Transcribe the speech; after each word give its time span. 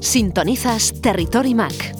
Sintonizas 0.00 0.94
Territory 1.00 1.54
Mac. 1.54 1.96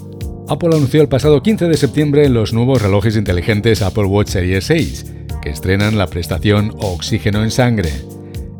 Apple 0.48 0.76
anunció 0.76 1.00
el 1.00 1.08
pasado 1.08 1.42
15 1.42 1.68
de 1.68 1.76
septiembre 1.76 2.28
los 2.28 2.52
nuevos 2.52 2.82
relojes 2.82 3.16
inteligentes 3.16 3.82
Apple 3.82 4.04
Watch 4.04 4.28
Series 4.28 4.64
6, 4.66 5.12
que 5.42 5.50
estrenan 5.50 5.96
la 5.98 6.06
prestación 6.06 6.74
Oxígeno 6.78 7.42
en 7.42 7.50
Sangre. 7.50 7.90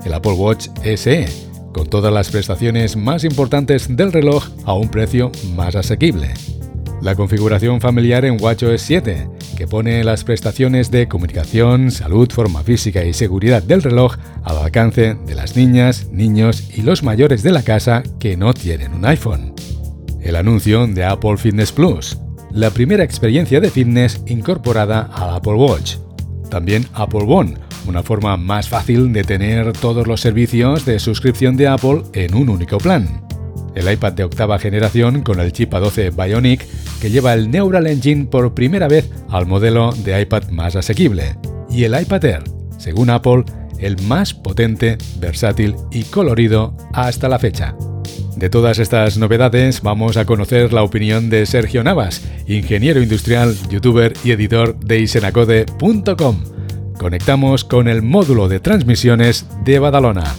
El 0.05 0.15
Apple 0.15 0.33
Watch 0.33 0.69
SE, 0.97 1.29
con 1.73 1.89
todas 1.89 2.13
las 2.13 2.31
prestaciones 2.31 2.97
más 2.97 3.23
importantes 3.23 3.95
del 3.95 4.13
reloj 4.13 4.49
a 4.65 4.75
un 4.75 4.89
precio 4.89 5.31
más 5.55 5.77
asequible. 5.77 6.33
La 7.05 7.15
configuración 7.15 7.83
familiar 7.83 8.25
en 8.25 8.43
WatchOS 8.43 8.81
7, 8.81 9.29
que 9.59 9.67
pone 9.67 10.03
las 10.05 10.25
prestaciones 10.25 10.91
de 10.91 11.07
comunicación, 11.07 11.91
salud, 11.91 12.31
forma 12.33 12.63
física 12.63 13.05
y 13.05 13.13
seguridad 13.13 13.63
del 13.63 13.83
reloj 13.83 14.17
al 14.43 14.57
alcance 14.57 15.15
de 15.27 15.35
las 15.35 15.55
niñas, 15.55 16.09
niños 16.11 16.71
y 16.75 16.81
los 16.81 17.03
mayores 17.03 17.43
de 17.43 17.53
la 17.53 17.63
casa 17.63 18.03
que 18.19 18.39
no 18.39 18.55
tienen 18.55 18.95
un 18.95 19.05
iPhone. 19.05 19.53
El 20.23 20.35
anuncio 20.35 20.87
de 20.87 21.05
Apple 21.05 21.37
Fitness 21.37 21.73
Plus, 21.73 22.17
la 22.51 22.71
primera 22.71 23.05
experiencia 23.05 23.61
de 23.61 23.69
fitness 23.69 24.23
incorporada 24.27 25.11
al 25.15 25.35
Apple 25.35 25.57
Watch. 25.57 25.97
También 26.49 26.87
Apple 26.95 27.27
One, 27.29 27.59
una 27.87 28.03
forma 28.03 28.39
más 28.39 28.71
fácil 28.71 29.13
de 29.13 29.25
tener 29.25 29.75
todos 29.75 30.07
los 30.07 30.23
servicios 30.23 30.87
de 30.87 30.99
suscripción 30.99 31.59
de 31.59 31.69
Apple 31.69 32.05
en 32.15 32.35
un 32.35 32.49
único 32.49 32.79
plan 32.79 33.24
el 33.75 33.91
iPad 33.91 34.13
de 34.13 34.25
octava 34.25 34.59
generación 34.59 35.23
con 35.23 35.41
el 35.41 35.53
chip 35.53 35.73
A12 35.73 36.15
Bionic 36.15 36.67
que 37.01 37.11
lleva 37.11 37.35
el 37.35 37.51
Neural 37.51 37.87
Engine 37.87 38.27
por 38.27 38.55
primera 38.55 38.89
vez 38.89 39.11
al 39.29 39.47
modelo 39.47 39.93
de 39.93 40.21
iPad 40.23 40.49
más 40.51 40.77
asequible, 40.77 41.37
y 41.69 41.85
el 41.85 42.01
iPad 42.01 42.25
Air, 42.25 42.45
según 42.79 43.11
Apple, 43.11 43.45
el 43.79 44.01
más 44.03 44.33
potente, 44.33 44.97
versátil 45.19 45.75
y 45.91 46.05
colorido 46.05 46.77
hasta 46.93 47.29
la 47.29 47.39
fecha. 47.39 47.77
De 48.37 48.51
todas 48.51 48.79
estas 48.79 49.17
novedades 49.17 49.83
vamos 49.83 50.17
a 50.17 50.25
conocer 50.25 50.73
la 50.73 50.83
opinión 50.83 51.31
de 51.31 51.47
Sergio 51.47 51.85
Navas, 51.85 52.23
ingeniero 52.47 53.03
industrial, 53.03 53.55
youtuber 53.71 54.13
y 54.25 54.33
editor 54.33 54.79
de 54.81 55.01
isenacode.com. 55.01 56.45
Conectamos 56.99 57.65
con 57.65 57.89
el 57.89 58.03
módulo 58.03 58.49
de 58.49 58.61
transmisiones 58.61 59.47
de 59.65 59.79
Badalona. 59.79 60.35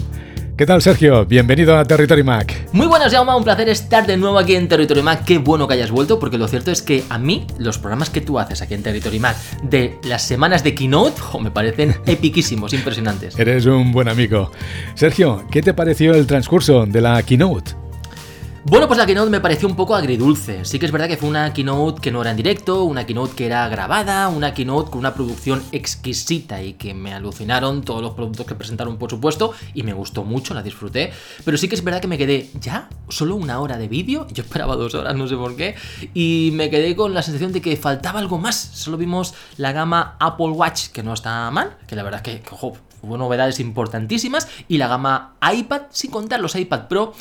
¿Qué 0.57 0.65
tal, 0.65 0.81
Sergio? 0.81 1.25
Bienvenido 1.25 1.77
a 1.77 1.83
Territory 1.83 2.23
Mac. 2.23 2.69
Muy 2.71 2.87
buenas, 2.87 3.11
Jaume. 3.11 3.35
Un 3.35 3.43
placer 3.43 3.67
estar 3.67 4.07
de 4.07 4.15
nuevo 4.15 4.39
aquí 4.39 4.55
en 4.55 4.69
Territory 4.69 5.01
Mac. 5.01 5.25
Qué 5.25 5.37
bueno 5.37 5.67
que 5.67 5.73
hayas 5.73 5.91
vuelto, 5.91 6.17
porque 6.17 6.37
lo 6.37 6.47
cierto 6.47 6.71
es 6.71 6.81
que 6.81 7.03
a 7.09 7.17
mí 7.17 7.45
los 7.57 7.77
programas 7.77 8.09
que 8.09 8.21
tú 8.21 8.39
haces 8.39 8.61
aquí 8.61 8.73
en 8.73 8.81
Territory 8.81 9.19
Mac 9.19 9.35
de 9.63 9.99
las 10.03 10.21
semanas 10.21 10.63
de 10.63 10.73
Keynote 10.73 11.21
me 11.41 11.51
parecen 11.51 11.97
epiquísimos, 12.05 12.71
impresionantes. 12.71 13.37
Eres 13.37 13.65
un 13.65 13.91
buen 13.91 14.07
amigo. 14.07 14.49
Sergio, 14.93 15.43
¿qué 15.51 15.61
te 15.61 15.73
pareció 15.73 16.13
el 16.13 16.25
transcurso 16.25 16.85
de 16.85 17.01
la 17.01 17.21
Keynote? 17.21 17.84
Bueno, 18.67 18.87
pues 18.87 18.97
la 18.97 19.05
keynote 19.05 19.29
me 19.29 19.41
pareció 19.41 19.67
un 19.67 19.75
poco 19.75 19.93
agridulce. 19.93 20.65
Sí 20.65 20.79
que 20.79 20.87
es 20.87 20.91
verdad 20.91 21.07
que 21.07 21.17
fue 21.17 21.29
una 21.29 21.53
keynote 21.53 22.01
que 22.01 22.11
no 22.11 22.21
era 22.21 22.31
en 22.31 22.37
directo, 22.37 22.83
una 22.83 23.05
keynote 23.05 23.35
que 23.35 23.45
era 23.45 23.67
grabada, 23.69 24.27
una 24.27 24.55
keynote 24.55 24.89
con 24.89 25.01
una 25.01 25.13
producción 25.13 25.61
exquisita 25.71 26.63
y 26.63 26.73
que 26.73 26.95
me 26.95 27.13
alucinaron 27.13 27.83
todos 27.83 28.01
los 28.01 28.15
productos 28.15 28.47
que 28.47 28.55
presentaron, 28.55 28.97
por 28.97 29.11
supuesto, 29.11 29.53
y 29.75 29.83
me 29.83 29.93
gustó 29.93 30.23
mucho, 30.23 30.55
la 30.55 30.63
disfruté. 30.63 31.13
Pero 31.43 31.59
sí 31.59 31.67
que 31.67 31.75
es 31.75 31.83
verdad 31.83 32.01
que 32.01 32.07
me 32.07 32.17
quedé, 32.17 32.49
¿ya? 32.59 32.89
¿Solo 33.07 33.35
una 33.35 33.59
hora 33.59 33.77
de 33.77 33.87
vídeo? 33.87 34.25
Yo 34.33 34.41
esperaba 34.41 34.75
dos 34.75 34.95
horas, 34.95 35.15
no 35.15 35.27
sé 35.27 35.35
por 35.35 35.55
qué. 35.55 35.75
Y 36.15 36.49
me 36.53 36.71
quedé 36.71 36.95
con 36.95 37.13
la 37.13 37.21
sensación 37.21 37.53
de 37.53 37.61
que 37.61 37.77
faltaba 37.77 38.17
algo 38.17 38.39
más. 38.39 38.55
Solo 38.55 38.97
vimos 38.97 39.35
la 39.57 39.73
gama 39.73 40.15
Apple 40.19 40.49
Watch, 40.49 40.87
que 40.87 41.03
no 41.03 41.13
está 41.13 41.51
mal, 41.51 41.77
que 41.85 41.95
la 41.95 42.01
verdad 42.01 42.27
es 42.27 42.41
que, 42.41 42.49
ojo, 42.51 42.75
hubo 43.05 43.17
novedades 43.17 43.59
importantísimas, 43.59 44.47
y 44.67 44.77
la 44.77 44.87
gama 44.87 45.35
iPad, 45.53 45.83
sin 45.91 46.11
contar 46.11 46.39
los 46.39 46.55
iPad 46.55 46.87
Pro. 46.87 47.13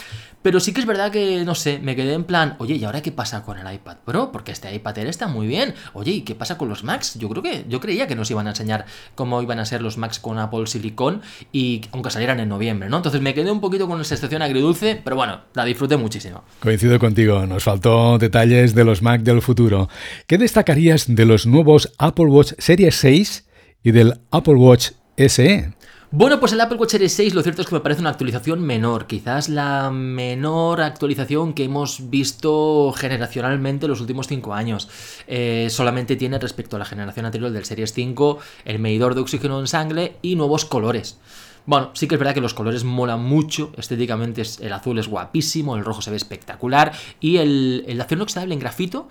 Pero 0.45 0.61
sí 0.61 0.75
que 0.75 0.81
es 0.81 0.87
verdad 0.87 1.11
que, 1.11 1.43
no 1.43 1.55
sé, 1.55 1.79
me 1.79 1.97
quedé 1.97 2.13
en 2.13 2.25
plan, 2.25 2.57
oye, 2.59 2.75
¿y 2.75 2.85
ahora 2.85 3.01
qué 3.01 3.11
pasa 3.11 3.43
con 3.43 3.59
el 3.59 3.75
iPad 3.75 3.97
Pro? 4.05 4.31
Porque 4.31 4.53
este 4.53 4.75
iPad 4.75 4.99
Air 4.99 5.07
está 5.07 5.27
muy 5.27 5.47
bien. 5.47 5.73
Oye, 5.95 6.13
¿y 6.13 6.21
qué 6.21 6.35
pasa 6.35 6.59
con 6.59 6.69
los 6.69 6.85
Macs? 6.85 7.19
Yo 7.19 7.31
creo 7.31 7.43
que, 7.43 7.65
yo 7.67 7.81
creía 7.81 8.07
que 8.07 8.15
nos 8.15 8.31
iban 8.31 8.47
a 8.47 8.51
enseñar 8.51 8.85
cómo 9.15 9.41
iban 9.41 9.59
a 9.59 9.65
ser 9.65 9.81
los 9.81 9.97
Macs 9.97 10.19
con 10.19 10.39
Apple 10.39 10.67
Silicon 10.67 11.23
y 11.51 11.81
aunque 11.93 12.11
salieran 12.11 12.41
en 12.41 12.51
noviembre, 12.51 12.91
¿no? 12.91 12.99
Entonces 12.99 13.23
me 13.23 13.33
quedé 13.33 13.51
un 13.51 13.63
poquito 13.63 13.89
con 13.89 13.99
esa 14.03 14.11
sensación 14.17 14.43
agridulce, 14.43 15.01
pero 15.03 15.17
bueno, 15.17 15.41
la 15.55 15.65
disfruté 15.65 15.97
muchísimo. 15.97 16.45
Coincido 16.61 16.99
contigo, 16.99 17.47
nos 17.47 17.65
faltó 17.65 18.19
detalles 18.19 18.75
de 18.75 18.85
los 18.85 19.01
Mac 19.01 19.23
del 19.23 19.41
futuro. 19.41 19.89
¿Qué 20.27 20.37
destacarías 20.37 21.07
de 21.09 21.25
los 21.25 21.47
nuevos 21.47 21.91
Apple 21.97 22.27
Watch 22.27 22.53
Series 22.59 22.97
6 22.97 23.47
y 23.83 23.93
del 23.93 24.21
Apple 24.31 24.57
Watch 24.57 24.91
SE? 25.17 25.73
Bueno, 26.17 26.39
pues 26.39 26.53
el 26.53 26.61
Apple 26.61 26.79
Watch 26.79 26.93
Series 26.93 27.13
6 27.13 27.35
lo 27.35 27.43
cierto 27.43 27.63
es 27.63 27.69
que 27.69 27.75
me 27.75 27.81
parece 27.81 28.01
una 28.01 28.11
actualización 28.11 28.61
menor, 28.61 29.09
quizás 29.09 29.49
la 29.49 29.91
menor 29.91 30.81
actualización 30.81 31.55
que 31.55 31.65
hemos 31.65 32.09
visto 32.09 32.93
generacionalmente 32.97 33.87
en 33.87 33.91
los 33.91 34.01
últimos 34.01 34.29
5 34.29 34.55
años. 34.55 34.89
Eh, 35.27 35.67
solamente 35.71 36.15
tiene 36.15 36.39
respecto 36.39 36.77
a 36.77 36.79
la 36.79 36.85
generación 36.85 37.27
anterior 37.27 37.51
del 37.51 37.65
Series 37.65 37.93
5 37.93 38.39
el 38.65 38.79
medidor 38.79 39.17
de 39.17 39.23
oxígeno 39.23 39.59
en 39.59 39.67
sangre 39.67 40.17
y 40.23 40.37
nuevos 40.37 40.65
colores. 40.65 41.19
Bueno, 41.67 41.91
sí 41.95 42.07
que 42.07 42.15
es 42.15 42.19
verdad 42.21 42.35
que 42.35 42.41
los 42.41 42.55
colores 42.55 42.85
molan 42.85 43.25
mucho, 43.25 43.73
estéticamente 43.77 44.43
el 44.61 44.73
azul 44.73 44.99
es 45.01 45.09
guapísimo, 45.09 45.77
el 45.77 45.85
rojo 45.85 46.01
se 46.01 46.11
ve 46.11 46.17
espectacular 46.17 46.93
y 47.19 47.39
el, 47.39 47.85
el 47.89 48.01
acero 48.01 48.21
inoxidable 48.21 48.55
en 48.55 48.61
grafito, 48.61 49.09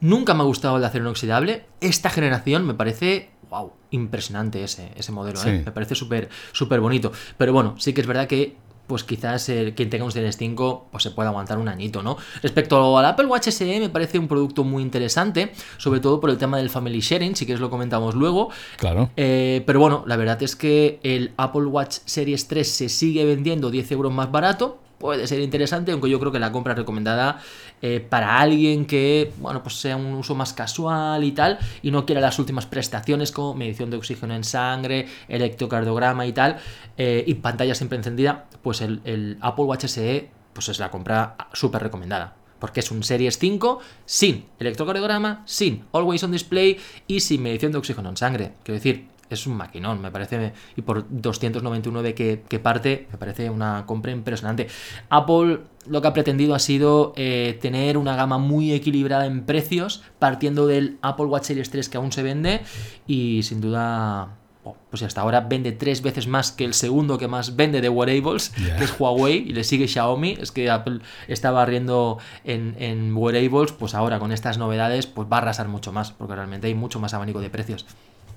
nunca 0.00 0.32
me 0.32 0.40
ha 0.40 0.46
gustado 0.46 0.76
el 0.78 0.84
acero 0.84 1.04
inoxidable, 1.04 1.66
esta 1.80 2.08
generación 2.08 2.64
me 2.64 2.74
parece 2.74 3.30
wow, 3.50 3.72
impresionante 3.90 4.62
ese, 4.62 4.92
ese 4.96 5.12
modelo, 5.12 5.42
¿eh? 5.44 5.62
me 5.64 5.72
parece 5.72 5.94
súper 5.94 6.28
súper 6.52 6.80
bonito. 6.80 7.12
Pero 7.36 7.52
bueno, 7.52 7.74
sí 7.78 7.92
que 7.92 8.00
es 8.00 8.06
verdad 8.06 8.26
que 8.26 8.56
pues 8.86 9.04
quizás 9.04 9.50
quien 9.74 9.90
tenga 9.90 10.04
un 10.04 10.12
Series 10.12 10.36
5 10.36 10.88
pues 10.90 11.02
se 11.02 11.10
pueda 11.10 11.30
aguantar 11.30 11.58
un 11.58 11.68
añito, 11.68 12.02
¿no? 12.02 12.16
Respecto 12.42 12.96
al 12.96 13.04
Apple 13.04 13.26
Watch 13.26 13.48
SE 13.48 13.80
me 13.80 13.88
parece 13.88 14.18
un 14.18 14.28
producto 14.28 14.64
muy 14.64 14.82
interesante, 14.82 15.52
sobre 15.76 16.00
todo 16.00 16.20
por 16.20 16.30
el 16.30 16.38
tema 16.38 16.58
del 16.58 16.70
family 16.70 17.00
sharing, 17.00 17.34
si 17.34 17.46
quieres 17.46 17.60
lo 17.60 17.70
comentamos 17.70 18.14
luego. 18.14 18.50
Claro. 18.76 19.10
Eh, 19.16 19.62
pero 19.66 19.80
bueno, 19.80 20.04
la 20.06 20.16
verdad 20.16 20.42
es 20.42 20.54
que 20.56 21.00
el 21.02 21.32
Apple 21.36 21.66
Watch 21.66 21.98
Series 22.04 22.46
3 22.48 22.70
se 22.70 22.88
sigue 22.88 23.24
vendiendo 23.24 23.70
10 23.70 23.90
euros 23.92 24.12
más 24.12 24.30
barato, 24.30 24.78
puede 24.98 25.26
ser 25.26 25.40
interesante, 25.40 25.92
aunque 25.92 26.08
yo 26.08 26.18
creo 26.18 26.32
que 26.32 26.38
la 26.38 26.52
compra 26.52 26.74
recomendada 26.74 27.40
eh, 27.82 28.00
para 28.00 28.40
alguien 28.40 28.86
que, 28.86 29.32
bueno, 29.38 29.62
pues 29.62 29.76
sea 29.76 29.96
un 29.96 30.06
uso 30.14 30.34
más 30.34 30.52
casual 30.52 31.24
y 31.24 31.32
tal, 31.32 31.58
y 31.82 31.90
no 31.90 32.06
quiera 32.06 32.20
las 32.20 32.38
últimas 32.38 32.66
prestaciones 32.66 33.32
como 33.32 33.54
medición 33.54 33.90
de 33.90 33.96
oxígeno 33.96 34.34
en 34.34 34.44
sangre, 34.44 35.06
electrocardiograma 35.28 36.26
y 36.26 36.32
tal, 36.32 36.56
eh, 36.96 37.24
y 37.26 37.34
pantalla 37.34 37.74
siempre 37.74 37.98
encendida, 37.98 38.46
pues 38.62 38.80
el, 38.80 39.38
Apple 39.40 39.64
Watch 39.64 39.84
SE, 39.86 40.30
pues 40.52 40.68
es 40.68 40.78
la 40.78 40.90
compra 40.90 41.36
súper 41.52 41.82
recomendada 41.82 42.36
porque 42.58 42.80
es 42.80 42.90
un 42.90 43.02
Series 43.02 43.38
5 43.38 43.80
sin 44.06 44.46
electrocardiograma, 44.58 45.42
sin 45.44 45.84
Always 45.92 46.24
on 46.24 46.32
Display 46.32 46.78
y 47.06 47.20
sin 47.20 47.42
medición 47.42 47.70
de 47.70 47.76
oxígeno 47.76 48.08
en 48.08 48.16
sangre. 48.16 48.54
Quiero 48.62 48.76
decir, 48.76 49.08
es 49.30 49.46
un 49.46 49.56
maquinón, 49.56 50.00
me 50.00 50.10
parece, 50.10 50.52
y 50.76 50.82
por 50.82 51.06
299 51.08 52.14
que, 52.14 52.42
que 52.48 52.58
parte, 52.58 53.08
me 53.10 53.18
parece 53.18 53.50
una 53.50 53.84
compra 53.86 54.12
impresionante. 54.12 54.68
Apple 55.08 55.60
lo 55.88 56.02
que 56.02 56.08
ha 56.08 56.12
pretendido 56.12 56.54
ha 56.54 56.58
sido 56.58 57.12
eh, 57.16 57.58
tener 57.60 57.96
una 57.98 58.16
gama 58.16 58.38
muy 58.38 58.72
equilibrada 58.72 59.26
en 59.26 59.44
precios, 59.44 60.02
partiendo 60.18 60.66
del 60.66 60.98
Apple 61.02 61.26
Watch 61.26 61.44
Series 61.44 61.70
3 61.70 61.88
que 61.88 61.96
aún 61.96 62.12
se 62.12 62.22
vende, 62.22 62.60
y 63.06 63.42
sin 63.42 63.60
duda 63.60 64.36
oh, 64.64 64.76
pues 64.90 65.02
hasta 65.02 65.20
ahora 65.20 65.42
vende 65.42 65.72
tres 65.72 66.02
veces 66.02 66.26
más 66.26 66.52
que 66.52 66.64
el 66.64 66.74
segundo 66.74 67.18
que 67.18 67.28
más 67.28 67.56
vende 67.56 67.80
de 67.80 67.88
wearables, 67.88 68.50
que 68.78 68.84
es 68.84 68.98
Huawei, 68.98 69.48
y 69.48 69.52
le 69.52 69.64
sigue 69.64 69.88
Xiaomi. 69.88 70.38
Es 70.40 70.52
que 70.52 70.70
Apple 70.70 71.00
está 71.28 71.50
barriendo 71.50 72.18
en, 72.44 72.74
en 72.78 73.16
wearables, 73.16 73.72
pues 73.72 73.94
ahora 73.94 74.18
con 74.18 74.32
estas 74.32 74.58
novedades, 74.58 75.06
pues 75.06 75.28
va 75.30 75.36
a 75.36 75.40
arrasar 75.40 75.68
mucho 75.68 75.92
más, 75.92 76.12
porque 76.12 76.34
realmente 76.34 76.66
hay 76.66 76.74
mucho 76.74 77.00
más 77.00 77.14
abanico 77.14 77.40
de 77.40 77.50
precios. 77.50 77.86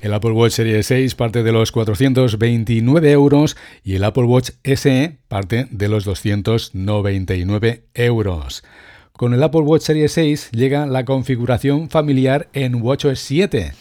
El 0.01 0.13
Apple 0.13 0.31
Watch 0.31 0.53
Series 0.53 0.85
6 0.87 1.15
parte 1.15 1.43
de 1.43 1.51
los 1.51 1.73
429 1.73 3.11
euros 3.11 3.57
y 3.83 3.95
el 3.95 4.05
Apple 4.05 4.23
Watch 4.23 4.51
SE 4.63 5.17
parte 5.27 5.67
de 5.71 5.89
los 5.89 6.05
299 6.05 7.83
euros. 7.93 8.63
Con 9.11 9.33
el 9.33 9.43
Apple 9.43 9.61
Watch 9.61 9.81
Series 9.81 10.13
6 10.13 10.51
llega 10.51 10.85
la 10.85 11.03
configuración 11.03 11.89
familiar 11.89 12.47
en 12.53 12.81
WatchOS 12.81 13.19
7. 13.19 13.73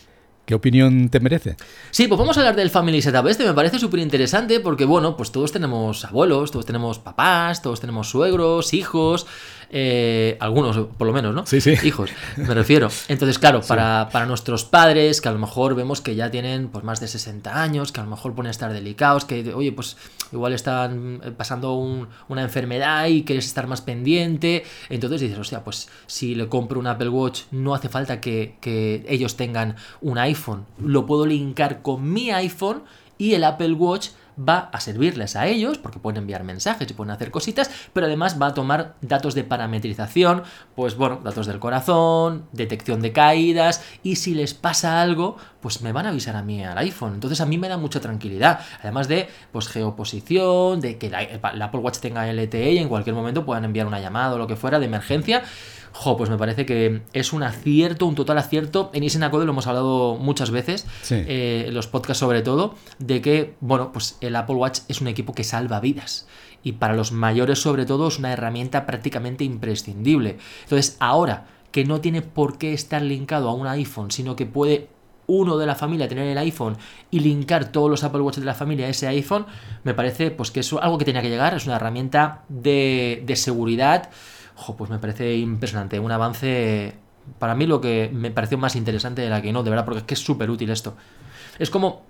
¿Qué 0.48 0.54
opinión 0.54 1.10
te 1.10 1.20
merece? 1.20 1.56
Sí, 1.90 2.08
pues 2.08 2.18
vamos 2.18 2.36
a 2.38 2.40
hablar 2.40 2.56
del 2.56 2.70
Family 2.70 3.02
Setup. 3.02 3.26
Este 3.26 3.44
me 3.44 3.52
parece 3.52 3.78
súper 3.78 4.00
interesante 4.00 4.60
porque, 4.60 4.86
bueno, 4.86 5.14
pues 5.14 5.30
todos 5.30 5.52
tenemos 5.52 6.06
abuelos, 6.06 6.50
todos 6.50 6.64
tenemos 6.64 6.98
papás, 6.98 7.60
todos 7.60 7.80
tenemos 7.80 8.08
suegros, 8.08 8.72
hijos. 8.72 9.26
Eh, 9.70 10.36
algunos 10.40 10.76
por 10.96 11.06
lo 11.06 11.12
menos, 11.12 11.34
¿no? 11.34 11.46
Sí, 11.46 11.60
sí. 11.60 11.74
Hijos, 11.82 12.10
me 12.36 12.54
refiero. 12.54 12.88
Entonces, 13.08 13.38
claro, 13.38 13.60
para, 13.68 14.08
para, 14.12 14.26
nuestros 14.26 14.64
padres, 14.64 15.20
que 15.20 15.28
a 15.28 15.32
lo 15.32 15.38
mejor 15.38 15.74
vemos 15.74 16.00
que 16.00 16.14
ya 16.14 16.30
tienen 16.30 16.68
pues 16.68 16.84
más 16.84 17.00
de 17.00 17.08
60 17.08 17.62
años, 17.62 17.92
que 17.92 18.00
a 18.00 18.04
lo 18.04 18.10
mejor 18.10 18.34
pueden 18.34 18.50
estar 18.50 18.72
delicados, 18.72 19.24
que, 19.24 19.52
oye, 19.54 19.72
pues 19.72 19.96
igual 20.32 20.52
están 20.52 21.20
pasando 21.36 21.74
una 21.74 22.42
enfermedad 22.42 23.06
y 23.06 23.24
quieres 23.24 23.46
estar 23.46 23.66
más 23.66 23.80
pendiente. 23.80 24.64
Entonces 24.88 25.20
dices, 25.20 25.38
hostia, 25.38 25.64
pues 25.64 25.88
si 26.06 26.34
le 26.34 26.48
compro 26.48 26.80
un 26.80 26.86
Apple 26.86 27.08
Watch, 27.08 27.42
no 27.50 27.74
hace 27.74 27.88
falta 27.88 28.20
que, 28.20 28.56
que 28.60 29.04
ellos 29.08 29.36
tengan 29.36 29.76
un 30.00 30.18
iPhone. 30.18 30.64
Lo 30.78 31.06
puedo 31.06 31.26
linkar 31.26 31.82
con 31.82 32.10
mi 32.10 32.30
iPhone 32.30 32.82
y 33.18 33.34
el 33.34 33.44
Apple 33.44 33.72
Watch 33.72 34.08
va 34.38 34.70
a 34.72 34.80
servirles 34.80 35.36
a 35.36 35.46
ellos, 35.46 35.78
porque 35.78 35.98
pueden 35.98 36.18
enviar 36.22 36.44
mensajes 36.44 36.90
y 36.90 36.94
pueden 36.94 37.10
hacer 37.10 37.30
cositas, 37.30 37.70
pero 37.92 38.06
además 38.06 38.40
va 38.40 38.48
a 38.48 38.54
tomar 38.54 38.94
datos 39.00 39.34
de 39.34 39.44
parametrización, 39.44 40.42
pues 40.74 40.96
bueno, 40.96 41.20
datos 41.22 41.46
del 41.46 41.58
corazón, 41.58 42.46
detección 42.52 43.00
de 43.00 43.12
caídas, 43.12 43.84
y 44.02 44.16
si 44.16 44.34
les 44.34 44.54
pasa 44.54 45.00
algo, 45.00 45.36
pues 45.60 45.82
me 45.82 45.92
van 45.92 46.06
a 46.06 46.10
avisar 46.10 46.36
a 46.36 46.42
mí 46.42 46.64
al 46.64 46.78
iPhone. 46.78 47.14
Entonces 47.14 47.40
a 47.40 47.46
mí 47.46 47.58
me 47.58 47.68
da 47.68 47.76
mucha 47.76 48.00
tranquilidad. 48.00 48.60
Además 48.80 49.08
de 49.08 49.28
pues 49.52 49.68
geoposición, 49.68 50.80
de 50.80 50.98
que 50.98 51.10
la, 51.10 51.20
Apple 51.64 51.80
Watch 51.80 51.98
tenga 51.98 52.30
LTE 52.32 52.72
y 52.72 52.78
en 52.78 52.88
cualquier 52.88 53.14
momento 53.14 53.44
puedan 53.44 53.64
enviar 53.64 53.86
una 53.86 54.00
llamada 54.00 54.34
o 54.34 54.38
lo 54.38 54.46
que 54.46 54.56
fuera 54.56 54.78
de 54.78 54.86
emergencia. 54.86 55.42
Jo, 55.92 56.16
pues 56.16 56.30
me 56.30 56.38
parece 56.38 56.66
que 56.66 57.02
es 57.12 57.32
un 57.32 57.42
acierto, 57.42 58.06
un 58.06 58.14
total 58.14 58.38
acierto. 58.38 58.90
En 58.94 59.04
Isenacode 59.04 59.44
lo 59.44 59.52
hemos 59.52 59.66
hablado 59.66 60.16
muchas 60.16 60.50
veces, 60.50 60.86
eh, 61.10 61.64
en 61.68 61.74
los 61.74 61.86
podcasts 61.86 62.20
sobre 62.20 62.42
todo, 62.42 62.74
de 62.98 63.20
que, 63.20 63.54
bueno, 63.60 63.92
pues 63.92 64.16
el 64.20 64.36
Apple 64.36 64.56
Watch 64.56 64.80
es 64.88 65.00
un 65.00 65.08
equipo 65.08 65.34
que 65.34 65.44
salva 65.44 65.80
vidas. 65.80 66.26
Y 66.62 66.72
para 66.72 66.94
los 66.94 67.12
mayores 67.12 67.60
sobre 67.60 67.86
todo 67.86 68.08
es 68.08 68.18
una 68.18 68.32
herramienta 68.32 68.86
prácticamente 68.86 69.44
imprescindible. 69.44 70.38
Entonces 70.64 70.96
ahora 71.00 71.46
que 71.70 71.84
no 71.84 72.00
tiene 72.00 72.22
por 72.22 72.58
qué 72.58 72.72
estar 72.72 73.02
linkado 73.02 73.48
a 73.48 73.54
un 73.54 73.66
iPhone, 73.66 74.10
sino 74.10 74.36
que 74.36 74.46
puede 74.46 74.88
uno 75.28 75.58
de 75.58 75.66
la 75.66 75.74
familia 75.74 76.08
tener 76.08 76.26
el 76.26 76.38
iPhone 76.38 76.76
y 77.10 77.20
linkar 77.20 77.70
todos 77.70 77.90
los 77.90 78.02
Apple 78.02 78.22
Watch 78.22 78.38
de 78.38 78.46
la 78.46 78.54
familia 78.54 78.86
a 78.86 78.88
ese 78.88 79.06
iPhone, 79.06 79.46
me 79.84 79.94
parece 79.94 80.30
pues 80.30 80.50
que 80.50 80.60
es 80.60 80.72
algo 80.72 80.98
que 80.98 81.04
tenía 81.04 81.22
que 81.22 81.28
llegar, 81.28 81.54
es 81.54 81.66
una 81.66 81.76
herramienta 81.76 82.44
de, 82.48 83.22
de 83.26 83.36
seguridad, 83.36 84.08
pues 84.76 84.90
me 84.90 84.98
parece 84.98 85.36
impresionante, 85.36 85.98
un 85.98 86.12
avance, 86.12 86.94
para 87.38 87.54
mí 87.54 87.66
lo 87.66 87.80
que 87.80 88.10
me 88.12 88.30
pareció 88.30 88.58
más 88.58 88.76
interesante 88.76 89.22
de 89.22 89.30
la 89.30 89.42
que 89.42 89.52
no, 89.52 89.62
de 89.62 89.70
verdad, 89.70 89.84
porque 89.84 90.00
es 90.00 90.04
que 90.04 90.14
es 90.14 90.20
súper 90.20 90.50
útil 90.50 90.70
esto. 90.70 90.96
Es 91.58 91.70
como 91.70 92.02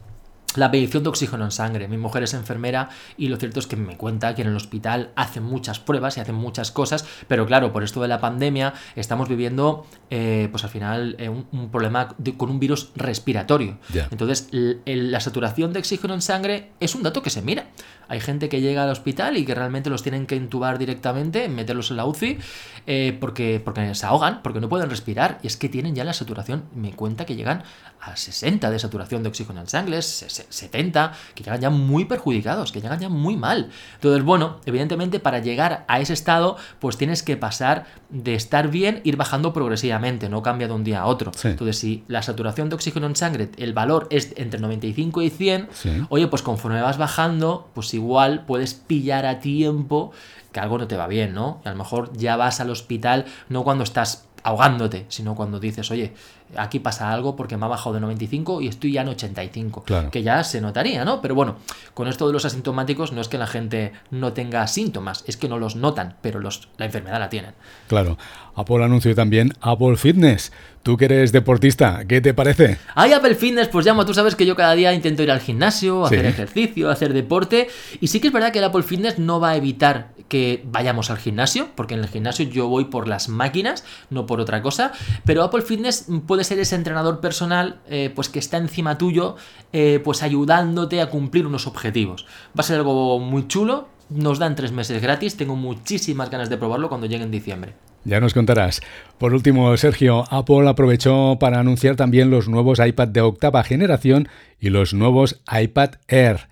la 0.56 0.68
medición 0.68 1.02
de 1.02 1.10
oxígeno 1.10 1.44
en 1.44 1.50
sangre. 1.50 1.88
Mi 1.88 1.98
mujer 1.98 2.22
es 2.22 2.34
enfermera 2.34 2.88
y 3.16 3.28
lo 3.28 3.36
cierto 3.36 3.60
es 3.60 3.66
que 3.66 3.76
me 3.76 3.96
cuenta 3.96 4.34
que 4.34 4.42
en 4.42 4.48
el 4.48 4.56
hospital 4.56 5.10
hacen 5.14 5.42
muchas 5.42 5.78
pruebas 5.78 6.16
y 6.16 6.20
hacen 6.20 6.34
muchas 6.34 6.70
cosas, 6.70 7.04
pero 7.26 7.46
claro, 7.46 7.72
por 7.72 7.84
esto 7.84 8.00
de 8.00 8.08
la 8.08 8.20
pandemia 8.20 8.74
estamos 8.96 9.28
viviendo, 9.28 9.86
eh, 10.10 10.48
pues 10.50 10.64
al 10.64 10.70
final, 10.70 11.16
eh, 11.18 11.28
un, 11.28 11.68
problema 11.70 12.14
con 12.36 12.50
un 12.50 12.58
virus 12.58 12.90
respiratorio. 12.96 13.78
Entonces, 14.10 14.48
la 14.50 15.20
saturación 15.20 15.72
de 15.72 15.80
oxígeno 15.80 16.14
en 16.14 16.22
sangre 16.22 16.70
es 16.80 16.94
un 16.94 17.02
dato 17.02 17.22
que 17.22 17.30
se 17.30 17.42
mira. 17.42 17.66
Hay 18.08 18.20
gente 18.20 18.48
que 18.48 18.62
llega 18.62 18.84
al 18.84 18.90
hospital 18.90 19.36
y 19.36 19.44
que 19.44 19.54
realmente 19.54 19.90
los 19.90 20.02
tienen 20.02 20.26
que 20.26 20.34
intubar 20.34 20.78
directamente, 20.78 21.48
meterlos 21.48 21.90
en 21.90 21.98
la 21.98 22.06
UCI, 22.06 22.38
eh, 22.86 23.16
porque, 23.20 23.60
porque 23.62 23.94
se 23.94 24.06
ahogan, 24.06 24.40
porque 24.42 24.60
no 24.60 24.68
pueden 24.70 24.88
respirar. 24.88 25.38
Y 25.42 25.46
es 25.46 25.58
que 25.58 25.68
tienen 25.68 25.94
ya 25.94 26.04
la 26.04 26.14
saturación, 26.14 26.64
me 26.74 26.92
cuenta 26.92 27.26
que 27.26 27.36
llegan 27.36 27.64
a 28.00 28.16
60 28.16 28.70
de 28.70 28.78
saturación 28.78 29.22
de 29.22 29.28
oxígeno 29.28 29.60
en 29.60 29.66
sangre, 29.66 30.00
70, 30.48 31.12
que 31.34 31.44
llegan 31.44 31.60
ya 31.60 31.70
muy 31.70 32.04
perjudicados, 32.04 32.72
que 32.72 32.80
llegan 32.80 33.00
ya 33.00 33.08
muy 33.08 33.36
mal. 33.36 33.70
Entonces, 33.94 34.24
bueno, 34.24 34.56
evidentemente 34.66 35.20
para 35.20 35.38
llegar 35.40 35.84
a 35.88 36.00
ese 36.00 36.12
estado, 36.12 36.56
pues 36.78 36.96
tienes 36.96 37.22
que 37.22 37.36
pasar 37.36 37.86
de 38.10 38.34
estar 38.34 38.68
bien, 38.68 39.00
ir 39.04 39.16
bajando 39.16 39.52
progresivamente, 39.52 40.28
no 40.28 40.42
cambia 40.42 40.68
de 40.68 40.74
un 40.74 40.84
día 40.84 41.00
a 41.00 41.06
otro. 41.06 41.32
Entonces, 41.44 41.78
si 41.78 42.04
la 42.08 42.22
saturación 42.22 42.68
de 42.68 42.74
oxígeno 42.74 43.06
en 43.06 43.16
sangre, 43.16 43.50
el 43.56 43.72
valor 43.72 44.06
es 44.10 44.32
entre 44.36 44.60
95 44.60 45.22
y 45.22 45.30
100, 45.30 45.68
oye, 46.08 46.26
pues 46.28 46.42
conforme 46.42 46.80
vas 46.80 46.98
bajando, 46.98 47.68
pues 47.74 47.92
igual 47.94 48.44
puedes 48.46 48.74
pillar 48.74 49.26
a 49.26 49.40
tiempo 49.40 50.12
que 50.52 50.60
algo 50.60 50.78
no 50.78 50.88
te 50.88 50.96
va 50.96 51.06
bien, 51.06 51.34
¿no? 51.34 51.60
Y 51.64 51.68
a 51.68 51.72
lo 51.72 51.78
mejor 51.78 52.12
ya 52.16 52.36
vas 52.36 52.60
al 52.60 52.70
hospital 52.70 53.26
no 53.48 53.64
cuando 53.64 53.84
estás 53.84 54.27
ahogándote, 54.48 55.06
sino 55.08 55.34
cuando 55.34 55.60
dices, 55.60 55.90
oye, 55.90 56.12
aquí 56.56 56.78
pasa 56.78 57.12
algo 57.12 57.36
porque 57.36 57.56
me 57.56 57.66
ha 57.66 57.68
bajado 57.68 57.94
de 57.94 58.00
95 58.00 58.62
y 58.62 58.68
estoy 58.68 58.92
ya 58.92 59.02
en 59.02 59.08
85, 59.08 59.84
que 60.10 60.22
ya 60.22 60.42
se 60.42 60.60
notaría, 60.60 61.04
¿no? 61.04 61.20
Pero 61.20 61.34
bueno, 61.34 61.56
con 61.94 62.08
esto 62.08 62.26
de 62.26 62.32
los 62.32 62.44
asintomáticos 62.44 63.12
no 63.12 63.20
es 63.20 63.28
que 63.28 63.38
la 63.38 63.46
gente 63.46 63.92
no 64.10 64.32
tenga 64.32 64.66
síntomas, 64.66 65.24
es 65.26 65.36
que 65.36 65.48
no 65.48 65.58
los 65.58 65.76
notan, 65.76 66.16
pero 66.22 66.40
los, 66.40 66.68
la 66.78 66.86
enfermedad 66.86 67.18
la 67.18 67.28
tienen. 67.28 67.52
Claro. 67.88 68.16
Apple 68.54 68.84
anunció 68.84 69.14
también 69.14 69.52
Apple 69.60 69.96
Fitness. 69.96 70.50
Tú 70.82 70.96
que 70.96 71.04
eres 71.04 71.32
deportista, 71.32 72.04
¿qué 72.08 72.20
te 72.20 72.32
parece? 72.32 72.78
Ay, 72.94 73.12
Apple 73.12 73.34
Fitness, 73.34 73.68
pues 73.68 73.84
llamo, 73.84 74.06
tú 74.06 74.14
sabes 74.14 74.34
que 74.34 74.46
yo 74.46 74.56
cada 74.56 74.74
día 74.74 74.92
intento 74.94 75.22
ir 75.22 75.30
al 75.30 75.40
gimnasio, 75.40 76.06
hacer 76.06 76.24
ejercicio, 76.24 76.90
hacer 76.90 77.12
deporte. 77.12 77.68
Y 78.00 78.08
sí 78.08 78.20
que 78.20 78.28
es 78.28 78.32
verdad 78.32 78.52
que 78.52 78.58
el 78.58 78.64
Apple 78.64 78.82
Fitness 78.82 79.18
no 79.18 79.38
va 79.38 79.50
a 79.50 79.56
evitar 79.56 80.08
que 80.28 80.62
vayamos 80.66 81.10
al 81.10 81.18
gimnasio, 81.18 81.68
porque 81.74 81.94
en 81.94 82.00
el 82.00 82.08
gimnasio 82.08 82.46
yo 82.46 82.68
voy 82.68 82.84
por 82.84 83.08
las 83.08 83.28
máquinas, 83.28 83.84
no 84.10 84.26
por 84.26 84.40
otra 84.40 84.62
cosa. 84.62 84.92
Pero 85.24 85.42
Apple 85.42 85.62
Fitness 85.62 86.06
puede 86.26 86.44
ser 86.44 86.58
ese 86.58 86.76
entrenador 86.76 87.20
personal, 87.20 87.80
eh, 87.88 88.12
pues 88.14 88.28
que 88.28 88.38
está 88.38 88.58
encima 88.58 88.98
tuyo, 88.98 89.36
eh, 89.72 90.00
pues 90.04 90.22
ayudándote 90.22 91.00
a 91.00 91.10
cumplir 91.10 91.46
unos 91.46 91.66
objetivos. 91.66 92.26
Va 92.50 92.60
a 92.60 92.62
ser 92.62 92.76
algo 92.76 93.18
muy 93.18 93.48
chulo. 93.48 93.88
Nos 94.10 94.38
dan 94.38 94.54
tres 94.54 94.72
meses 94.72 95.02
gratis. 95.02 95.36
Tengo 95.36 95.56
muchísimas 95.56 96.30
ganas 96.30 96.48
de 96.48 96.56
probarlo 96.56 96.88
cuando 96.88 97.06
llegue 97.06 97.24
en 97.24 97.30
diciembre. 97.30 97.74
Ya 98.04 98.20
nos 98.20 98.32
contarás. 98.32 98.80
Por 99.18 99.34
último, 99.34 99.76
Sergio, 99.76 100.24
Apple 100.30 100.66
aprovechó 100.68 101.36
para 101.38 101.60
anunciar 101.60 101.96
también 101.96 102.30
los 102.30 102.48
nuevos 102.48 102.78
iPad 102.78 103.08
de 103.08 103.20
octava 103.20 103.62
generación 103.64 104.28
y 104.58 104.70
los 104.70 104.94
nuevos 104.94 105.42
iPad 105.50 105.96
Air. 106.06 106.48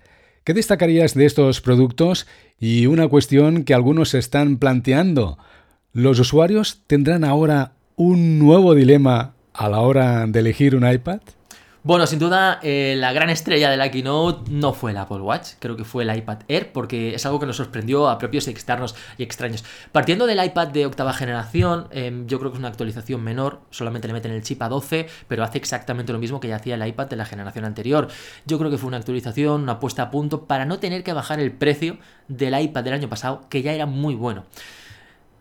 ¿Qué 0.47 0.53
destacarías 0.53 1.13
de 1.13 1.25
estos 1.25 1.59
productos? 1.59 2.25
Y 2.57 2.85
una 2.85 3.09
cuestión 3.09 3.65
que 3.65 3.73
algunos 3.73 4.11
se 4.11 4.19
están 4.19 4.59
planteando. 4.59 5.37
¿Los 5.91 6.21
usuarios 6.21 6.83
tendrán 6.87 7.25
ahora 7.25 7.73
un 7.97 8.39
nuevo 8.39 8.73
dilema 8.73 9.33
a 9.51 9.67
la 9.67 9.81
hora 9.81 10.25
de 10.25 10.39
elegir 10.39 10.77
un 10.77 10.89
iPad? 10.89 11.19
Bueno, 11.87 12.05
sin 12.05 12.19
duda, 12.19 12.59
eh, 12.63 12.95
la 12.97 13.13
gran 13.13 13.29
estrella 13.29 13.69
de 13.69 13.77
la 13.77 13.89
keynote 13.89 14.51
no 14.51 14.73
fue 14.73 14.91
el 14.91 14.97
Apple 14.97 15.21
Watch, 15.21 15.51
creo 15.57 15.77
que 15.77 15.85
fue 15.85 16.03
el 16.03 16.13
iPad 16.13 16.39
Air, 16.49 16.73
porque 16.73 17.15
es 17.15 17.25
algo 17.25 17.39
que 17.39 17.45
nos 17.45 17.55
sorprendió 17.55 18.09
a 18.09 18.17
propios 18.17 18.49
externos 18.49 18.93
y 19.17 19.23
extraños. 19.23 19.63
Partiendo 19.93 20.25
del 20.25 20.43
iPad 20.43 20.67
de 20.67 20.85
octava 20.85 21.13
generación, 21.13 21.87
em, 21.91 22.27
yo 22.27 22.39
creo 22.39 22.51
que 22.51 22.57
es 22.57 22.59
una 22.59 22.67
actualización 22.67 23.23
menor, 23.23 23.61
solamente 23.69 24.05
le 24.09 24.13
meten 24.13 24.33
el 24.33 24.43
chip 24.43 24.61
a 24.63 24.67
12, 24.67 25.07
pero 25.29 25.45
hace 25.45 25.59
exactamente 25.59 26.11
lo 26.11 26.19
mismo 26.19 26.41
que 26.41 26.49
ya 26.49 26.57
hacía 26.57 26.75
el 26.75 26.85
iPad 26.85 27.07
de 27.07 27.15
la 27.15 27.23
generación 27.23 27.63
anterior. 27.63 28.09
Yo 28.45 28.59
creo 28.59 28.69
que 28.69 28.77
fue 28.77 28.89
una 28.89 28.97
actualización, 28.97 29.61
una 29.61 29.79
puesta 29.79 30.01
a 30.01 30.11
punto 30.11 30.43
para 30.43 30.65
no 30.65 30.79
tener 30.79 31.05
que 31.05 31.13
bajar 31.13 31.39
el 31.39 31.53
precio 31.53 31.99
del 32.27 32.59
iPad 32.59 32.83
del 32.83 32.95
año 32.95 33.07
pasado, 33.07 33.45
que 33.47 33.61
ya 33.61 33.71
era 33.71 33.85
muy 33.85 34.13
bueno. 34.13 34.43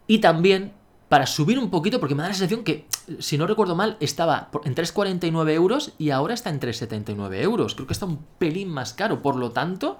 Y 0.06 0.20
también 0.20 0.70
para 1.08 1.26
subir 1.26 1.58
un 1.58 1.70
poquito, 1.70 1.98
porque 1.98 2.14
me 2.14 2.22
da 2.22 2.28
la 2.28 2.34
sensación 2.34 2.62
que, 2.62 2.86
si 3.18 3.38
no 3.38 3.46
recuerdo 3.46 3.74
mal, 3.74 3.96
estaba 4.00 4.50
en 4.64 4.74
3,49 4.74 5.50
euros 5.52 5.92
y 5.98 6.10
ahora 6.10 6.34
está 6.34 6.50
en 6.50 6.60
3,79 6.60 7.40
euros. 7.42 7.74
Creo 7.74 7.86
que 7.86 7.92
está 7.92 8.06
un 8.06 8.24
pelín 8.38 8.68
más 8.68 8.92
caro, 8.92 9.22
por 9.22 9.36
lo 9.36 9.52
tanto, 9.52 9.98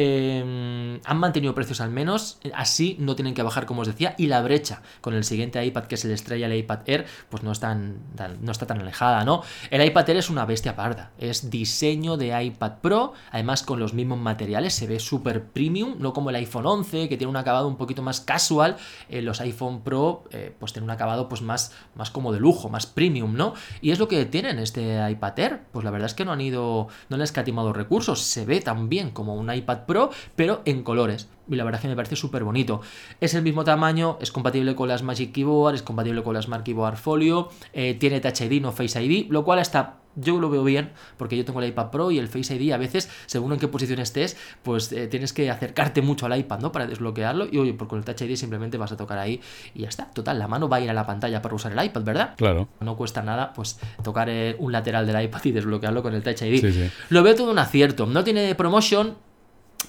Em, 0.00 1.00
han 1.04 1.18
mantenido 1.18 1.56
precios 1.56 1.80
al 1.80 1.90
menos, 1.90 2.38
así 2.54 2.94
no 3.00 3.16
tienen 3.16 3.34
que 3.34 3.42
bajar 3.42 3.66
como 3.66 3.80
os 3.80 3.88
decía, 3.88 4.14
y 4.16 4.28
la 4.28 4.40
brecha 4.42 4.80
con 5.00 5.12
el 5.12 5.24
siguiente 5.24 5.64
iPad 5.64 5.86
que 5.86 5.96
es 5.96 6.04
el 6.04 6.12
estrella, 6.12 6.46
el 6.46 6.54
iPad 6.54 6.82
Air, 6.86 7.06
pues 7.28 7.42
no, 7.42 7.50
no 7.50 8.52
está 8.52 8.66
tan 8.66 8.80
alejada, 8.80 9.24
¿no? 9.24 9.42
El 9.72 9.84
iPad 9.84 10.08
Air 10.10 10.18
es 10.18 10.30
una 10.30 10.44
bestia 10.44 10.76
parda, 10.76 11.10
es 11.18 11.50
diseño 11.50 12.16
de 12.16 12.40
iPad 12.44 12.74
Pro, 12.80 13.14
además 13.32 13.64
con 13.64 13.80
los 13.80 13.92
mismos 13.92 14.20
materiales, 14.20 14.72
se 14.72 14.86
ve 14.86 15.00
súper 15.00 15.46
premium, 15.46 15.96
no 15.98 16.12
como 16.12 16.30
el 16.30 16.36
iPhone 16.36 16.66
11 16.66 17.08
que 17.08 17.16
tiene 17.16 17.30
un 17.30 17.36
acabado 17.36 17.66
un 17.66 17.76
poquito 17.76 18.00
más 18.00 18.20
casual, 18.20 18.76
eh, 19.08 19.20
los 19.20 19.40
iPhone 19.40 19.82
Pro 19.82 20.22
eh, 20.30 20.54
pues 20.60 20.72
tienen 20.72 20.84
un 20.84 20.92
acabado 20.92 21.28
pues 21.28 21.42
más, 21.42 21.72
más 21.96 22.12
como 22.12 22.32
de 22.32 22.37
lujo, 22.38 22.68
más 22.68 22.86
premium, 22.86 23.34
¿no? 23.34 23.54
Y 23.80 23.90
es 23.90 23.98
lo 23.98 24.08
que 24.08 24.24
tienen 24.26 24.58
este 24.58 24.98
iPad 25.10 25.38
Air, 25.38 25.60
pues 25.72 25.84
la 25.84 25.90
verdad 25.90 26.06
es 26.06 26.14
que 26.14 26.24
no 26.24 26.32
han 26.32 26.40
ido, 26.40 26.88
no 27.08 27.16
han 27.16 27.22
escatimado 27.22 27.72
recursos, 27.72 28.20
se 28.20 28.44
ve 28.44 28.60
también 28.60 29.10
como 29.10 29.34
un 29.34 29.52
iPad 29.52 29.86
Pro, 29.86 30.10
pero 30.36 30.62
en 30.64 30.82
colores. 30.82 31.28
Y 31.48 31.56
la 31.56 31.64
verdad 31.64 31.78
es 31.78 31.82
que 31.82 31.88
me 31.88 31.96
parece 31.96 32.16
súper 32.16 32.44
bonito. 32.44 32.82
Es 33.20 33.34
el 33.34 33.42
mismo 33.42 33.64
tamaño, 33.64 34.18
es 34.20 34.30
compatible 34.30 34.74
con 34.74 34.88
las 34.88 35.02
Magic 35.02 35.32
Keyboard, 35.32 35.76
es 35.76 35.82
compatible 35.82 36.22
con 36.22 36.34
las 36.34 36.44
Smart 36.44 36.64
Keyboard 36.64 36.96
Folio, 36.96 37.48
eh, 37.72 37.94
tiene 37.94 38.20
Touch 38.20 38.42
ID, 38.42 38.60
no 38.60 38.72
Face 38.72 39.02
ID, 39.02 39.30
lo 39.30 39.44
cual 39.44 39.58
está 39.58 39.96
yo 40.20 40.40
lo 40.40 40.50
veo 40.50 40.64
bien, 40.64 40.90
porque 41.16 41.36
yo 41.36 41.44
tengo 41.44 41.60
el 41.60 41.68
iPad 41.68 41.90
Pro 41.90 42.10
y 42.10 42.18
el 42.18 42.28
Face 42.28 42.54
ID 42.54 42.72
a 42.72 42.76
veces, 42.76 43.08
según 43.26 43.52
en 43.52 43.58
qué 43.58 43.68
posición 43.68 44.00
estés, 44.00 44.36
pues 44.62 44.92
eh, 44.92 45.06
tienes 45.06 45.32
que 45.32 45.50
acercarte 45.50 46.02
mucho 46.02 46.26
al 46.26 46.38
iPad, 46.38 46.60
¿no? 46.60 46.72
Para 46.72 46.86
desbloquearlo. 46.86 47.46
Y 47.50 47.58
oye, 47.58 47.74
por 47.74 47.88
con 47.88 47.98
el 47.98 48.04
Touch 48.04 48.22
ID 48.22 48.36
simplemente 48.36 48.78
vas 48.78 48.92
a 48.92 48.96
tocar 48.96 49.18
ahí 49.18 49.40
y 49.74 49.82
ya 49.82 49.88
está. 49.88 50.10
Total, 50.10 50.38
la 50.38 50.48
mano 50.48 50.68
va 50.68 50.78
a 50.78 50.80
ir 50.80 50.90
a 50.90 50.94
la 50.94 51.06
pantalla 51.06 51.40
para 51.42 51.54
usar 51.54 51.72
el 51.72 51.84
iPad, 51.84 52.02
¿verdad? 52.02 52.34
Claro. 52.36 52.68
No 52.80 52.96
cuesta 52.96 53.22
nada, 53.22 53.52
pues 53.52 53.78
tocar 54.02 54.28
eh, 54.28 54.56
un 54.58 54.72
lateral 54.72 55.06
del 55.06 55.22
iPad 55.22 55.44
y 55.44 55.52
desbloquearlo 55.52 56.02
con 56.02 56.14
el 56.14 56.22
Touch 56.22 56.42
ID. 56.42 56.90
Lo 57.08 57.22
veo 57.22 57.34
todo 57.34 57.50
un 57.50 57.58
acierto. 57.58 58.06
No 58.06 58.24
tiene 58.24 58.54
promotion, 58.54 59.16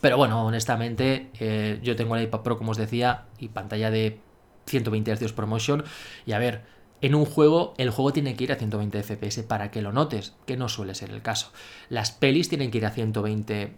pero 0.01 0.17
bueno, 0.17 0.45
honestamente, 0.45 1.29
eh, 1.39 1.79
yo 1.83 1.95
tengo 1.95 2.15
el 2.15 2.23
iPad 2.23 2.41
Pro, 2.41 2.57
como 2.57 2.71
os 2.71 2.77
decía, 2.77 3.25
y 3.37 3.49
pantalla 3.49 3.91
de 3.91 4.19
120 4.67 5.15
Hz 5.15 5.33
promotion. 5.33 5.83
Y 6.25 6.31
a 6.31 6.39
ver, 6.39 6.63
en 7.01 7.15
un 7.15 7.25
juego, 7.25 7.73
el 7.77 7.89
juego 7.89 8.11
tiene 8.13 8.35
que 8.35 8.43
ir 8.43 8.51
a 8.51 8.55
120 8.55 9.03
FPS 9.03 9.43
para 9.43 9.71
que 9.71 9.81
lo 9.81 9.91
notes, 9.91 10.33
que 10.45 10.57
no 10.57 10.69
suele 10.69 10.95
ser 10.95 11.11
el 11.11 11.21
caso. 11.21 11.51
Las 11.89 12.11
pelis 12.11 12.49
tienen 12.49 12.71
que 12.71 12.79
ir 12.79 12.85
a 12.85 12.91
120 12.91 13.73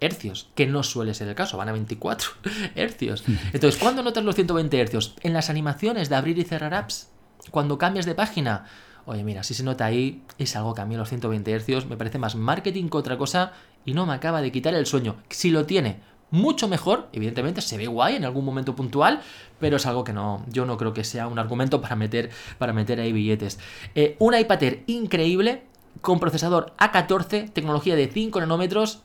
hercios, 0.00 0.50
que 0.54 0.66
no 0.66 0.82
suele 0.82 1.14
ser 1.14 1.28
el 1.28 1.34
caso, 1.34 1.56
van 1.56 1.68
a 1.68 1.72
24 1.72 2.30
hercios. 2.74 3.24
Entonces, 3.52 3.80
¿cuándo 3.80 4.02
notas 4.02 4.24
los 4.24 4.34
120 4.34 4.80
hercios? 4.80 5.16
En 5.22 5.32
las 5.32 5.50
animaciones 5.50 6.08
de 6.08 6.16
abrir 6.16 6.38
y 6.38 6.44
cerrar 6.44 6.74
apps, 6.74 7.08
cuando 7.50 7.78
cambias 7.78 8.06
de 8.06 8.14
página. 8.14 8.66
Oye, 9.04 9.22
mira, 9.22 9.44
si 9.44 9.54
se 9.54 9.62
nota 9.62 9.84
ahí, 9.84 10.24
es 10.38 10.56
algo 10.56 10.74
que 10.74 10.80
a 10.80 10.86
mí 10.86 10.96
los 10.96 11.08
120 11.08 11.52
hercios 11.52 11.86
me 11.86 11.96
parece 11.96 12.18
más 12.18 12.34
marketing 12.34 12.88
que 12.88 12.96
otra 12.96 13.16
cosa 13.16 13.52
y 13.84 13.94
no 13.94 14.04
me 14.04 14.14
acaba 14.14 14.42
de 14.42 14.50
quitar 14.50 14.74
el 14.74 14.86
sueño. 14.86 15.16
Si 15.30 15.50
lo 15.50 15.64
tiene 15.64 16.00
mucho 16.30 16.68
mejor, 16.68 17.08
evidentemente 17.12 17.60
se 17.60 17.76
ve 17.76 17.86
guay 17.86 18.16
en 18.16 18.24
algún 18.24 18.44
momento 18.44 18.74
puntual, 18.74 19.20
pero 19.60 19.76
es 19.76 19.86
algo 19.86 20.04
que 20.04 20.12
no, 20.12 20.44
yo 20.48 20.66
no 20.66 20.76
creo 20.76 20.92
que 20.92 21.04
sea 21.04 21.28
un 21.28 21.38
argumento 21.38 21.80
para 21.80 21.96
meter, 21.96 22.30
para 22.58 22.72
meter 22.72 23.00
ahí 23.00 23.12
billetes. 23.12 23.58
Eh, 23.94 24.16
un 24.18 24.34
iPad 24.34 24.62
Air 24.62 24.84
increíble, 24.86 25.64
con 26.00 26.20
procesador 26.20 26.74
A14, 26.78 27.52
tecnología 27.52 27.96
de 27.96 28.08
5 28.08 28.40
nanómetros, 28.40 29.02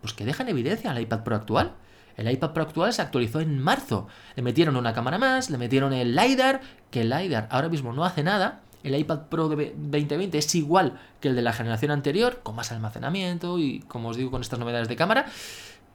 pues 0.00 0.14
que 0.14 0.24
deja 0.24 0.42
en 0.42 0.50
evidencia 0.50 0.90
al 0.90 1.00
iPad 1.00 1.22
Pro 1.22 1.36
actual. 1.36 1.74
El 2.16 2.30
iPad 2.30 2.52
Pro 2.52 2.62
actual 2.64 2.92
se 2.92 3.02
actualizó 3.02 3.40
en 3.40 3.58
marzo. 3.58 4.06
Le 4.34 4.42
metieron 4.42 4.76
una 4.76 4.92
cámara 4.92 5.18
más, 5.18 5.50
le 5.50 5.58
metieron 5.58 5.92
el 5.92 6.14
LiDAR, 6.14 6.60
que 6.90 7.02
el 7.02 7.10
LiDAR 7.10 7.48
ahora 7.50 7.68
mismo 7.68 7.92
no 7.92 8.04
hace 8.04 8.22
nada. 8.22 8.62
El 8.82 8.98
iPad 8.98 9.28
Pro 9.28 9.48
de 9.48 9.74
2020 9.76 10.38
es 10.38 10.54
igual 10.54 10.98
que 11.20 11.28
el 11.28 11.36
de 11.36 11.42
la 11.42 11.52
generación 11.52 11.90
anterior, 11.90 12.40
con 12.42 12.56
más 12.56 12.72
almacenamiento 12.72 13.58
y, 13.58 13.80
como 13.80 14.08
os 14.08 14.16
digo, 14.16 14.30
con 14.30 14.40
estas 14.40 14.58
novedades 14.58 14.88
de 14.88 14.96
cámara. 14.96 15.26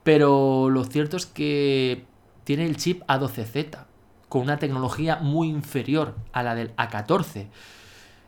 Pero 0.05 0.69
lo 0.69 0.83
cierto 0.83 1.17
es 1.17 1.25
que 1.25 2.05
tiene 2.43 2.67
el 2.67 2.77
chip 2.77 3.01
A12Z, 3.07 3.85
con 4.29 4.43
una 4.43 4.59
tecnología 4.59 5.15
muy 5.15 5.49
inferior 5.49 6.13
a 6.31 6.43
la 6.43 6.53
del 6.53 6.75
A14. 6.75 7.47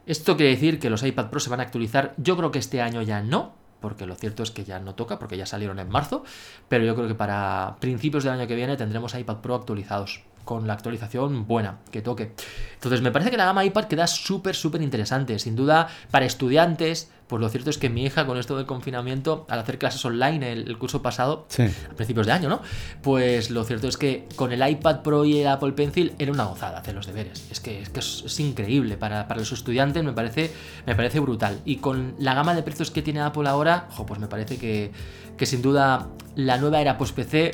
Esto 0.07 0.35
quiere 0.37 0.53
decir 0.53 0.79
que 0.79 0.89
los 0.89 1.03
iPad 1.03 1.29
Pro 1.29 1.39
se 1.39 1.51
van 1.51 1.59
a 1.59 1.63
actualizar, 1.63 2.15
yo 2.17 2.35
creo 2.35 2.49
que 2.51 2.57
este 2.57 2.81
año 2.81 3.03
ya 3.03 3.21
no, 3.21 3.53
porque 3.79 4.07
lo 4.07 4.15
cierto 4.15 4.41
es 4.41 4.49
que 4.49 4.63
ya 4.63 4.79
no 4.79 4.95
toca, 4.95 5.19
porque 5.19 5.37
ya 5.37 5.45
salieron 5.45 5.77
en 5.77 5.87
marzo, 5.87 6.23
pero 6.67 6.83
yo 6.83 6.95
creo 6.95 7.07
que 7.07 7.13
para 7.13 7.77
principios 7.79 8.23
del 8.23 8.33
año 8.33 8.47
que 8.47 8.55
viene 8.55 8.75
tendremos 8.75 9.13
iPad 9.13 9.37
Pro 9.37 9.53
actualizados 9.53 10.23
con 10.45 10.65
la 10.65 10.73
actualización 10.73 11.45
buena 11.45 11.77
que 11.91 12.01
toque. 12.01 12.31
Entonces 12.73 13.01
me 13.01 13.11
parece 13.11 13.29
que 13.29 13.37
la 13.37 13.45
gama 13.45 13.63
iPad 13.65 13.83
queda 13.83 14.07
súper, 14.07 14.55
súper 14.55 14.81
interesante. 14.81 15.37
Sin 15.37 15.55
duda, 15.55 15.89
para 16.09 16.25
estudiantes, 16.25 17.11
pues 17.27 17.41
lo 17.41 17.49
cierto 17.49 17.69
es 17.69 17.77
que 17.77 17.89
mi 17.89 18.05
hija 18.05 18.25
con 18.25 18.37
esto 18.37 18.55
del 18.55 18.65
confinamiento, 18.65 19.45
al 19.49 19.59
hacer 19.59 19.77
clases 19.77 20.03
online 20.05 20.51
el, 20.51 20.77
curso 20.77 21.01
pasado, 21.01 21.47
a 21.91 21.95
principios 21.95 22.25
de 22.25 22.31
año, 22.31 22.49
¿no? 22.49 22.61
Pues 23.01 23.49
lo 23.49 23.63
cierto 23.63 23.87
es 23.87 23.97
que 23.97 24.27
con 24.35 24.51
el 24.51 24.67
iPad 24.67 25.01
Pro 25.01 25.25
y 25.25 25.39
el 25.39 25.47
Apple 25.47 25.73
Pencil 25.73 26.13
era 26.19 26.31
una 26.31 26.45
gozada 26.45 26.79
hacer 26.79 26.95
los 26.95 27.05
deberes. 27.05 27.47
Es 27.51 27.59
que 27.59 27.81
es, 27.81 27.89
que 27.89 27.99
es, 27.99 28.39
increíble. 28.39 28.97
Para, 28.97 29.27
para, 29.27 29.39
los 29.39 29.51
estudiantes 29.51 30.03
me 30.03 30.13
parece, 30.13 30.51
me 30.85 30.95
parece 30.95 31.19
brutal. 31.19 31.59
Y 31.65 31.77
con 31.77 32.15
la 32.19 32.33
gama 32.33 32.55
de 32.55 32.63
precios 32.63 32.91
que 32.91 33.01
tiene 33.01 33.19
Apple 33.19 33.47
ahora, 33.49 33.89
pues 34.07 34.19
me 34.19 34.27
parece 34.27 34.57
que, 34.57 34.91
que 35.35 35.45
sin 35.45 35.61
duda 35.61 36.07
la 36.35 36.57
nueva 36.57 36.79
era 36.79 36.97
post-PC 36.97 37.51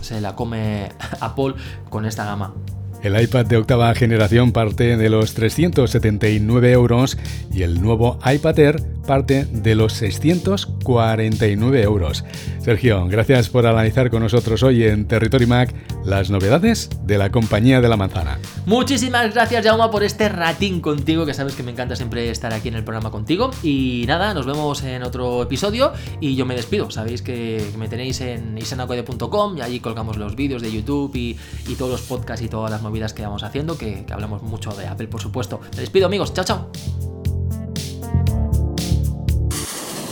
se 0.00 0.20
la 0.20 0.36
come 0.36 0.90
Apple 1.20 1.54
con 1.90 2.06
esta 2.06 2.24
gama. 2.24 2.54
El 3.02 3.20
iPad 3.20 3.46
de 3.46 3.56
octava 3.56 3.94
generación 3.94 4.52
parte 4.52 4.96
de 4.96 5.10
los 5.10 5.34
379 5.34 6.72
euros 6.72 7.16
y 7.52 7.62
el 7.62 7.80
nuevo 7.80 8.18
iPad 8.24 8.58
Air 8.58 8.95
parte 9.06 9.46
de 9.46 9.74
los 9.74 9.94
649 9.94 11.82
euros. 11.82 12.24
Sergio, 12.60 13.06
gracias 13.06 13.48
por 13.48 13.66
analizar 13.66 14.10
con 14.10 14.22
nosotros 14.22 14.62
hoy 14.62 14.84
en 14.84 15.06
Territory 15.06 15.46
Mac 15.46 15.74
las 16.04 16.30
novedades 16.30 16.90
de 17.04 17.18
la 17.18 17.30
compañía 17.30 17.80
de 17.80 17.88
la 17.88 17.96
manzana. 17.96 18.38
Muchísimas 18.66 19.32
gracias, 19.32 19.64
Jauma, 19.64 19.90
por 19.90 20.02
este 20.02 20.28
ratín 20.28 20.80
contigo, 20.80 21.26
que 21.26 21.34
sabes 21.34 21.54
que 21.54 21.62
me 21.62 21.72
encanta 21.72 21.96
siempre 21.96 22.30
estar 22.30 22.52
aquí 22.52 22.68
en 22.68 22.74
el 22.74 22.84
programa 22.84 23.10
contigo. 23.10 23.50
Y 23.62 24.04
nada, 24.06 24.34
nos 24.34 24.46
vemos 24.46 24.82
en 24.82 25.02
otro 25.02 25.42
episodio 25.42 25.92
y 26.20 26.36
yo 26.36 26.46
me 26.46 26.54
despido. 26.54 26.90
Sabéis 26.90 27.22
que 27.22 27.64
me 27.78 27.88
tenéis 27.88 28.20
en 28.20 28.58
isanacode.com 28.58 29.58
y 29.58 29.60
allí 29.62 29.80
colgamos 29.80 30.16
los 30.16 30.36
vídeos 30.36 30.62
de 30.62 30.72
YouTube 30.72 31.14
y, 31.14 31.36
todos 31.76 31.90
los 31.90 32.02
podcasts 32.02 32.44
y 32.44 32.48
todas 32.48 32.70
las 32.70 32.80
movidas 32.80 33.12
que 33.12 33.22
vamos 33.22 33.42
haciendo, 33.42 33.76
que, 33.76 34.04
que 34.06 34.12
hablamos 34.12 34.42
mucho 34.42 34.70
de 34.70 34.86
Apple, 34.86 35.08
por 35.08 35.20
supuesto. 35.20 35.60
Me 35.74 35.80
despido, 35.80 36.06
amigos. 36.06 36.32
Chao, 36.32 36.44
chao. 36.44 37.15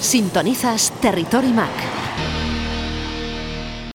Sintonizas 0.05 0.93
Territory 1.01 1.49
Mac. 1.49 2.04